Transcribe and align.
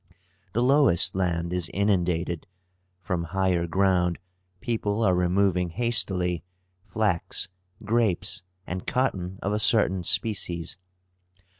The 0.53 0.63
lowest 0.63 1.13
land 1.15 1.53
is 1.53 1.69
inundated; 1.75 2.47
from 3.03 3.25
higher 3.25 3.67
ground 3.67 4.17
people 4.59 5.03
are 5.03 5.13
removing 5.13 5.69
hastily 5.69 6.43
flax, 6.87 7.49
grapes, 7.83 8.41
and 8.65 8.87
cotton 8.87 9.37
of 9.43 9.53
a 9.53 9.59
certain 9.59 10.01
species. 10.01 10.79